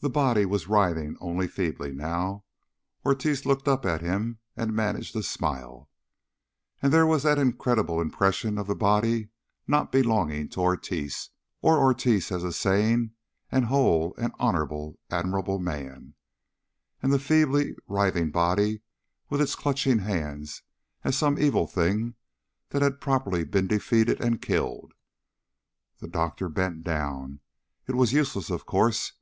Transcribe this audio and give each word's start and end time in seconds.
The 0.00 0.10
body 0.10 0.44
was 0.44 0.66
writhing 0.68 1.16
only 1.20 1.46
feebly, 1.48 1.94
now. 1.94 2.44
Ortiz 3.04 3.46
looked 3.46 3.66
up 3.66 3.86
at 3.86 4.02
him, 4.02 4.40
and 4.56 4.74
managed 4.74 5.14
a 5.16 5.22
smile. 5.22 5.88
Again 6.80 6.90
there 6.90 7.06
was 7.06 7.22
that 7.22 7.38
incredible 7.38 8.00
impression 8.00 8.58
of 8.58 8.66
the 8.66 8.74
body 8.74 9.28
not 9.66 9.92
belonging 9.92 10.48
to 10.50 10.60
Ortiz, 10.60 11.30
or 11.62 11.78
Ortiz 11.78 12.30
as 12.32 12.42
a 12.44 12.52
sane 12.52 13.12
and 13.50 13.66
whole 13.66 14.14
and 14.18 14.32
honorable, 14.38 14.98
admirable 15.10 15.60
man, 15.60 16.14
and 17.00 17.10
the 17.12 17.18
feebly 17.20 17.74
writhing 17.86 18.30
body 18.32 18.82
with 19.30 19.40
its 19.40 19.54
clutching 19.54 20.00
hands 20.00 20.60
as 21.04 21.16
some 21.16 21.38
evil 21.38 21.66
thing 21.66 22.16
that 22.70 22.82
had 22.82 23.00
properly 23.00 23.44
been 23.44 23.68
defeated 23.68 24.20
and 24.20 24.42
killed. 24.42 24.92
The 26.00 26.08
doctor 26.08 26.48
bent 26.50 26.82
down. 26.82 27.40
It 27.86 27.94
was 27.94 28.12
useless, 28.12 28.50
of 28.50 28.66
course. 28.66 29.12